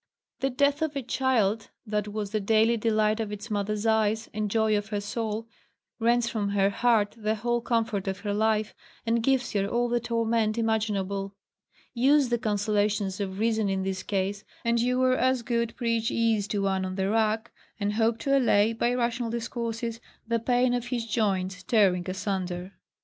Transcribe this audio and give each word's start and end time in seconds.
The 0.39 0.49
death 0.49 0.81
of 0.81 0.95
a 0.95 1.03
child 1.03 1.69
that 1.85 2.07
was 2.07 2.31
the 2.31 2.39
daily 2.39 2.75
delight 2.75 3.19
of 3.19 3.31
its 3.31 3.51
mother's 3.51 3.85
eyes, 3.85 4.31
and 4.33 4.49
joy 4.49 4.75
of 4.75 4.87
her 4.87 4.99
soul, 4.99 5.47
rends 5.99 6.27
from 6.27 6.49
her 6.49 6.71
heart 6.71 7.13
the 7.15 7.35
whole 7.35 7.61
comfort 7.61 8.07
of 8.07 8.21
her 8.21 8.33
life, 8.33 8.73
and 9.05 9.21
gives 9.21 9.53
her 9.53 9.67
all 9.67 9.89
the 9.89 9.99
torment 9.99 10.57
imaginable: 10.57 11.35
use 11.93 12.29
the 12.29 12.39
consolations 12.39 13.19
of 13.19 13.37
reason 13.37 13.69
in 13.69 13.83
this 13.83 14.01
case, 14.01 14.43
and 14.65 14.79
you 14.81 14.97
were 14.97 15.15
as 15.15 15.43
good 15.43 15.75
preach 15.75 16.09
ease 16.09 16.47
to 16.47 16.63
one 16.63 16.83
on 16.83 16.95
the 16.95 17.07
rack, 17.07 17.51
and 17.79 17.93
hope 17.93 18.17
to 18.21 18.35
allay, 18.35 18.73
by 18.73 18.95
rational 18.95 19.29
discourses, 19.29 20.01
the 20.27 20.39
pain 20.39 20.73
of 20.73 20.87
his 20.87 21.05
joints 21.05 21.61
tearing 21.61 22.09
asunder. 22.09 22.73